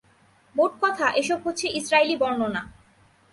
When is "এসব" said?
1.21-1.39